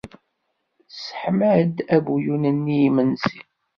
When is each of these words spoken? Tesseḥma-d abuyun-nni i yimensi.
Tesseḥma-d 0.87 1.77
abuyun-nni 1.95 2.69
i 2.75 2.77
yimensi. 2.81 3.37